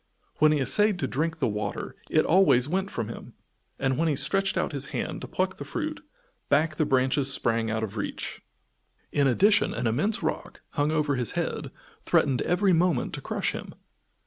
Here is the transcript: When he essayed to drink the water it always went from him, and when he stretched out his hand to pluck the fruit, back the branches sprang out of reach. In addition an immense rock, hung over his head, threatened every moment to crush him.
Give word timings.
When 0.37 0.51
he 0.51 0.57
essayed 0.57 0.97
to 0.97 1.07
drink 1.07 1.37
the 1.37 1.47
water 1.47 1.95
it 2.09 2.25
always 2.25 2.67
went 2.67 2.89
from 2.89 3.07
him, 3.07 3.33
and 3.77 3.99
when 3.99 4.07
he 4.07 4.15
stretched 4.15 4.57
out 4.57 4.71
his 4.71 4.87
hand 4.87 5.21
to 5.21 5.27
pluck 5.27 5.57
the 5.57 5.63
fruit, 5.63 6.01
back 6.49 6.77
the 6.77 6.87
branches 6.87 7.31
sprang 7.31 7.69
out 7.69 7.83
of 7.83 7.97
reach. 7.97 8.41
In 9.11 9.27
addition 9.27 9.75
an 9.75 9.85
immense 9.85 10.23
rock, 10.23 10.61
hung 10.71 10.91
over 10.91 11.17
his 11.17 11.33
head, 11.33 11.69
threatened 12.03 12.41
every 12.41 12.73
moment 12.73 13.13
to 13.13 13.21
crush 13.21 13.51
him. 13.51 13.75